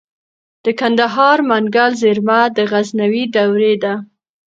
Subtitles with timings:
[0.63, 3.93] د کندهار منگل زیرمه د غزنوي دورې ده